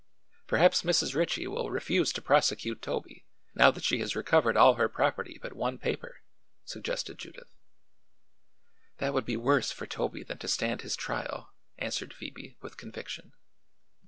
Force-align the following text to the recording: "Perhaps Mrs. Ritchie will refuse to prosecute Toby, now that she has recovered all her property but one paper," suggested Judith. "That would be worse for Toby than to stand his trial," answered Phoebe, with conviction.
"Perhaps 0.47 0.81
Mrs. 0.81 1.13
Ritchie 1.13 1.45
will 1.45 1.69
refuse 1.69 2.11
to 2.13 2.23
prosecute 2.23 2.81
Toby, 2.81 3.27
now 3.53 3.69
that 3.69 3.83
she 3.83 3.99
has 3.99 4.15
recovered 4.15 4.57
all 4.57 4.73
her 4.73 4.89
property 4.89 5.37
but 5.39 5.53
one 5.53 5.77
paper," 5.77 6.23
suggested 6.65 7.19
Judith. 7.19 7.53
"That 8.97 9.13
would 9.13 9.25
be 9.25 9.37
worse 9.37 9.69
for 9.69 9.85
Toby 9.85 10.23
than 10.23 10.39
to 10.39 10.47
stand 10.47 10.81
his 10.81 10.95
trial," 10.95 11.53
answered 11.77 12.15
Phoebe, 12.15 12.57
with 12.61 12.77
conviction. 12.77 13.33